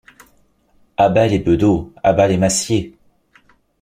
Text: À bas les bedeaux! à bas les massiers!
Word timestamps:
À 0.97 1.09
bas 1.09 1.27
les 1.27 1.37
bedeaux! 1.37 1.93
à 2.01 2.11
bas 2.13 2.27
les 2.27 2.37
massiers! 2.37 2.97